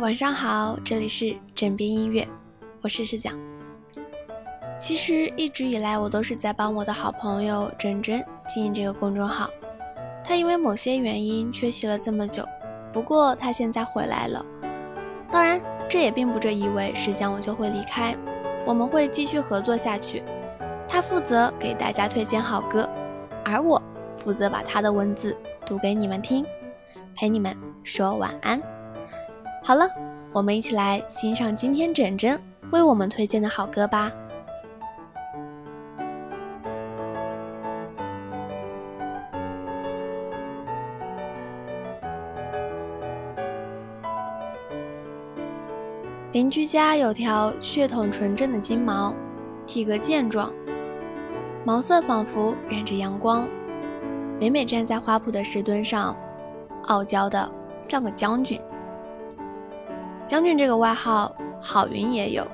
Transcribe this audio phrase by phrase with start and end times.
[0.00, 2.26] 晚上好，这里是枕边音乐，
[2.80, 3.38] 我是诗讲。
[4.80, 9.50] 其实一直以来，我都是在帮我的好朋友珍珍经营这个公众号。
[10.24, 12.42] 他因为某些原因缺席了这么久，
[12.90, 14.42] 不过他现在回来了。
[15.30, 18.16] 当然，这也并不这意味诗讲我就会离开，
[18.64, 20.22] 我们会继续合作下去。
[20.88, 22.88] 他负责给大家推荐好歌，
[23.44, 23.80] 而我
[24.16, 26.42] 负责把他的文字读给你们听，
[27.14, 28.58] 陪你们说晚安。
[29.70, 29.88] 好了，
[30.32, 32.36] 我们一起来欣赏今天枕枕
[32.72, 34.10] 为我们推荐的好歌吧。
[46.32, 49.14] 邻居家有条血统纯正的金毛，
[49.66, 50.52] 体格健壮，
[51.64, 53.48] 毛色仿佛染着阳光，
[54.40, 56.16] 每每站在花圃的石墩上，
[56.88, 57.48] 傲娇的
[57.88, 58.60] 像个将军。
[60.30, 62.46] 将军这个外号，郝云也有。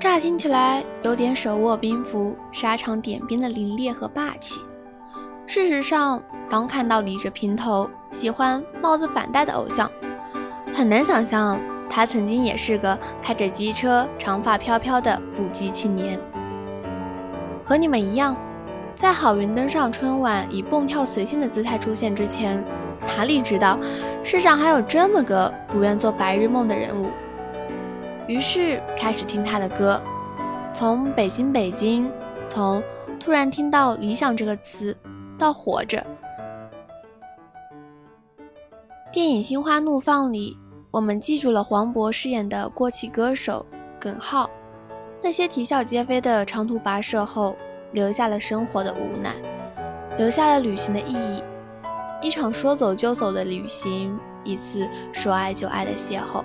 [0.00, 4.60] 乍听起来有点手握兵符、沙场点兵的凌冽和霸气。
[5.46, 9.88] 事实上，当看到理着平头、喜欢帽子反戴的偶像，
[10.74, 16.18] 很难想象他曾经也是个开着机车、长发飘飘的不羁青年。
[17.62, 18.36] 和你们一样，
[18.96, 22.60] 在郝云登上春晚以蹦跳随性的姿态出现之前。
[23.16, 23.78] 哪里知道
[24.24, 27.10] 世上还有这么个不愿做白日梦的人物？
[28.26, 30.00] 于是开始听他的歌，
[30.72, 32.10] 从北京北京，
[32.46, 32.82] 从
[33.18, 34.96] 突然听到理想这个词，
[35.36, 36.02] 到活着。
[39.12, 40.56] 电影《心花怒放》里，
[40.90, 43.66] 我们记住了黄渤饰演的过气歌手
[43.98, 44.48] 耿浩，
[45.20, 47.54] 那些啼笑皆非的长途跋涉后，
[47.90, 49.34] 留下了生活的无奈，
[50.16, 51.42] 留下了旅行的意义。
[52.22, 56.44] 一场说走就走的旅行，一次说爱就爱的邂逅，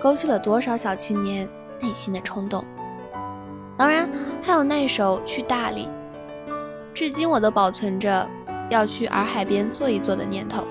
[0.00, 1.48] 勾起了多少小青年
[1.80, 2.64] 内心的冲动。
[3.76, 4.08] 当然，
[4.40, 5.88] 还有那首《去大理》，
[6.94, 8.26] 至今我都保存着
[8.70, 10.62] 要去洱海边坐一坐的念头。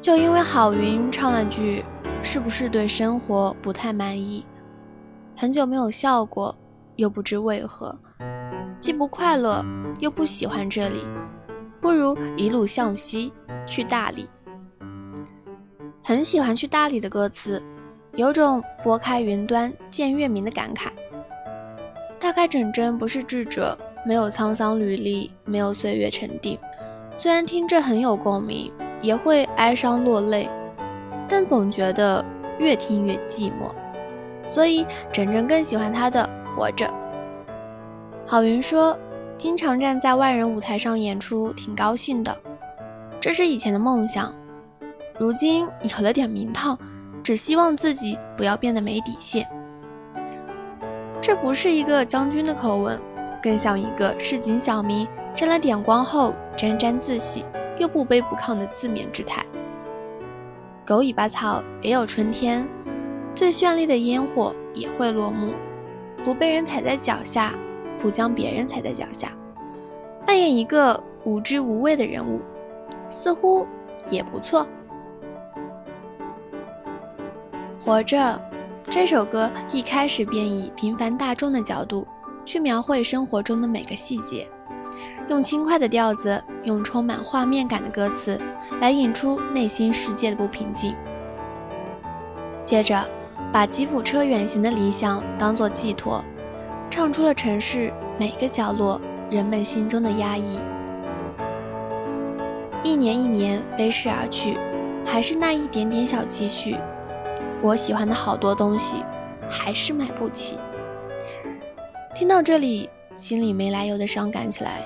[0.00, 1.84] 就因为郝云唱了句
[2.22, 4.46] “是不是对生活不太满意？
[5.36, 6.56] 很久没有笑过，
[6.94, 7.98] 又不知为何，
[8.78, 9.64] 既不快乐
[9.98, 11.04] 又不喜欢这里。”
[11.80, 13.32] 不如一路向西
[13.66, 14.28] 去大理。
[16.02, 17.62] 很喜欢去大理的歌词，
[18.14, 20.88] 有种拨开云端见月明的感慨。
[22.18, 26.58] 大概整真不是智者，没有沧桑履历，没有岁月沉淀。
[27.14, 28.70] 虽然听着很有共鸣，
[29.00, 30.48] 也会哀伤落泪，
[31.28, 32.24] 但总觉得
[32.58, 33.72] 越听越寂寞。
[34.44, 36.86] 所以整真更喜欢他的《活着》。
[38.26, 38.98] 郝云说。
[39.40, 42.36] 经常站在万人舞台上演出，挺高兴的。
[43.18, 44.34] 这是以前的梦想，
[45.18, 46.78] 如今有了点名堂，
[47.22, 49.48] 只希望自己不要变得没底线。
[51.22, 53.00] 这不是一个将军的口吻，
[53.42, 57.42] 更像一个市井小民沾了点光后沾沾自喜
[57.78, 59.42] 又不卑不亢的自勉之态。
[60.84, 62.68] 狗尾巴草也有春天，
[63.34, 65.54] 最绚丽的烟火也会落幕，
[66.22, 67.54] 不被人踩在脚下。
[68.00, 69.30] 不将别人踩在脚下，
[70.26, 72.40] 扮演一个无知无畏的人物，
[73.10, 73.66] 似乎
[74.08, 74.66] 也不错。
[77.78, 78.40] 活着
[78.90, 82.06] 这首歌一开始便以平凡大众的角度
[82.44, 84.46] 去描绘生活中的每个细节，
[85.28, 88.40] 用轻快的调子，用充满画面感的歌词
[88.80, 90.94] 来引出内心世界的不平静。
[92.64, 93.02] 接着，
[93.52, 96.24] 把吉普车远行的理想当作寄托。
[96.90, 100.58] 唱出了城市每个角落人们心中的压抑。
[102.82, 104.58] 一年一年飞逝而去，
[105.06, 106.76] 还是那一点点小积蓄。
[107.62, 109.04] 我喜欢的好多东西，
[109.48, 110.58] 还是买不起。
[112.14, 114.82] 听到这里，心里没来由的伤感起来，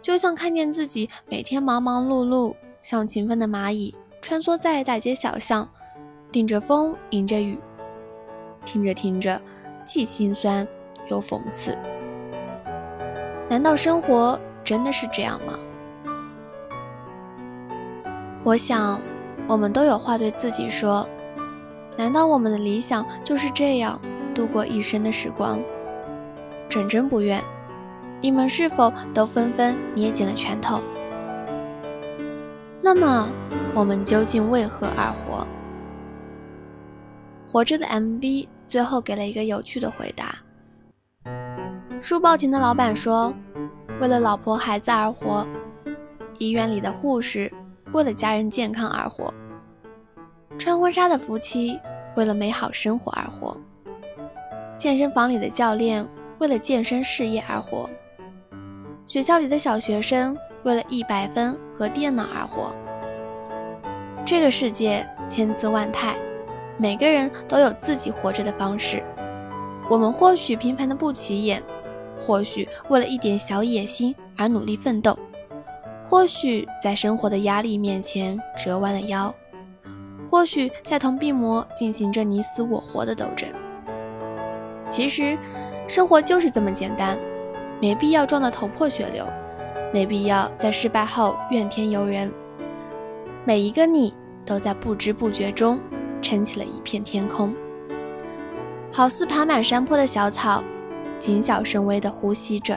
[0.00, 5.68] 就像看见自己每天忙忙碌碌，像勤奋的蚂蚁穿梭在大街小巷，
[6.30, 7.58] 顶着风，迎着雨，
[8.64, 9.40] 听着听着，
[9.84, 10.68] 既心酸。
[11.12, 11.76] 又讽刺，
[13.46, 15.58] 难道生活真的是这样吗？
[18.42, 18.98] 我想，
[19.46, 21.06] 我们都有话对自己说。
[21.98, 24.00] 难道我们的理想就是这样
[24.34, 25.60] 度过一生的时光？
[26.70, 27.42] 真真不愿。
[28.22, 30.80] 你们是否都纷纷捏紧了拳头？
[32.80, 33.28] 那么，
[33.74, 35.46] 我们究竟为何而活？
[37.46, 40.41] 活着的 MV 最后给了一个有趣的回答。
[42.02, 43.32] 书报亭的老板说
[44.00, 45.46] ：“为了老婆孩子而活。”
[46.36, 47.50] 医院里的护士
[47.92, 49.32] 为了家人健康而活。
[50.58, 51.78] 穿婚纱的夫妻
[52.16, 53.56] 为了美好生活而活，
[54.76, 56.04] 健身房里的教练
[56.38, 57.88] 为了健身事业而活，
[59.06, 62.74] 学校里的小学生为了一百分和电脑而活。
[64.26, 66.16] 这个世界千姿万态，
[66.76, 69.00] 每个人都有自己活着的方式。
[69.88, 71.62] 我们或许平凡的不起眼，
[72.22, 75.18] 或许为了一点小野心而努力奋斗，
[76.06, 79.34] 或许在生活的压力面前折弯了腰。
[80.28, 83.48] 或许在同病魔进行着你死我活的斗争。
[84.88, 85.36] 其实，
[85.88, 87.18] 生活就是这么简单，
[87.80, 89.26] 没必要撞得头破血流，
[89.92, 92.32] 没必要在失败后怨天尤人。
[93.44, 94.14] 每一个你
[94.46, 95.80] 都在不知不觉中
[96.22, 97.54] 撑起了一片天空，
[98.92, 100.62] 好似爬满山坡的小草，
[101.22, 102.76] 谨小慎微地呼吸着，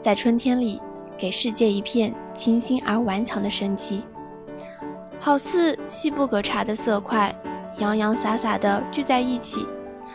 [0.00, 0.80] 在春天里
[1.18, 4.04] 给世界一片清新而顽强的生机。
[5.18, 7.34] 好似细不可察的色块，
[7.78, 9.66] 洋洋洒洒地聚在一起，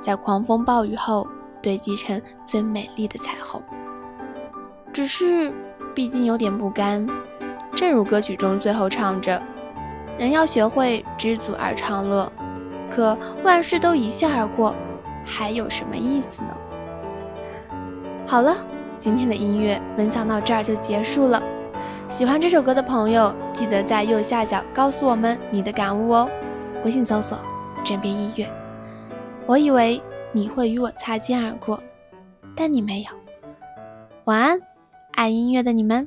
[0.00, 1.26] 在狂风暴雨后
[1.60, 3.60] 堆积成最美丽的彩虹。
[4.92, 5.52] 只是，
[5.96, 7.04] 毕竟有点不甘。
[7.74, 9.42] 正如歌曲中最后唱着
[10.20, 12.30] ：“人要学会知足而常乐。”
[12.88, 14.72] 可万事都一笑而过，
[15.24, 16.56] 还有什么意思呢？
[18.28, 18.54] 好了，
[18.98, 21.42] 今天的音乐分享到这儿就结束了。
[22.10, 26.28] 喜欢这首歌的朋友，记得在右下角告诉我们你的感悟哦。
[26.84, 27.38] 微信搜索
[27.82, 28.46] “枕边音乐”。
[29.48, 29.98] 我以为
[30.30, 31.82] 你会与我擦肩而过，
[32.54, 33.08] 但你没有。
[34.24, 34.60] 晚安，
[35.12, 36.06] 爱音乐的你们。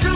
[0.00, 0.15] 就是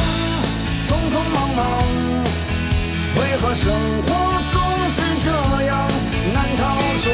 [3.41, 4.07] 可生活
[4.53, 5.31] 总是这
[5.65, 5.87] 样？
[6.31, 7.11] 难道说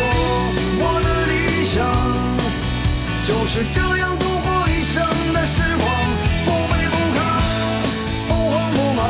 [0.78, 1.78] 我的理想
[3.24, 5.88] 就是这样度过一生的时光？
[6.46, 7.20] 不卑不亢，
[8.28, 9.02] 不慌不忙。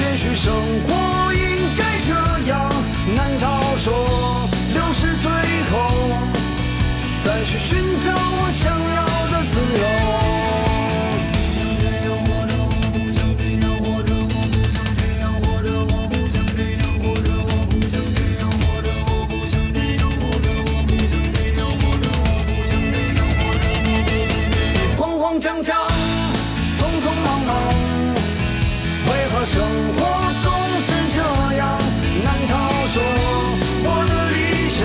[0.00, 0.54] 也许生
[0.86, 0.88] 活
[25.40, 25.76] 讲讲，
[26.78, 27.54] 匆匆忙忙，
[29.06, 29.62] 为何生
[29.96, 29.98] 活
[30.42, 30.46] 总
[30.80, 31.18] 是这
[31.56, 31.78] 样？
[32.24, 32.52] 难道
[32.88, 33.00] 说
[33.84, 34.78] 我的理想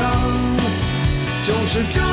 [1.44, 2.13] 就是这？